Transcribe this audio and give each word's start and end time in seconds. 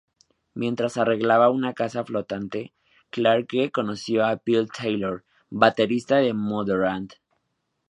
Mientras 0.55 0.97
arreglaba 0.97 1.51
una 1.51 1.75
casa 1.75 2.03
flotante, 2.03 2.73
Clarke 3.11 3.69
conoció 3.71 4.25
a 4.25 4.37
Phil 4.37 4.67
Taylor, 4.71 5.23
baterista 5.51 6.15
de 6.15 6.33
Motörhead. 6.33 7.09